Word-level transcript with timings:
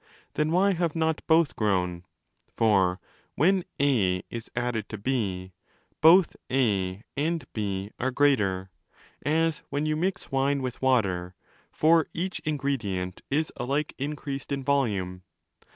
Then 0.33 0.49
why 0.51 0.73
have 0.73 0.95
not 0.95 1.21
both 1.27 1.55
'grown'? 1.55 2.05
For 2.51 2.99
when 3.35 3.63
A 3.79 4.23
is 4.31 4.49
added 4.55 4.89
to 4.89 4.97
B, 4.97 5.53
both 6.01 6.35
A 6.51 7.03
and 7.15 7.45
B 7.53 7.91
are 7.99 8.09
greater, 8.09 8.71
as 9.23 9.59
when 9.69 9.85
you 9.85 9.95
mix 9.95 10.31
wine 10.31 10.63
with 10.63 10.81
water; 10.81 11.35
for 11.71 12.07
each 12.15 12.39
ingredient 12.39 13.21
is 13.29 13.53
alike 13.57 13.93
increased 13.99 14.51
in 14.51 14.63
volume. 14.63 15.21